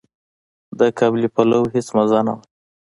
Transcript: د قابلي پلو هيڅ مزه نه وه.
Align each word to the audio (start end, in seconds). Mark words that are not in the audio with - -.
د 0.79 0.81
قابلي 0.99 1.29
پلو 1.35 1.61
هيڅ 1.73 1.87
مزه 1.95 2.19
نه 2.27 2.33
وه. 2.35 2.43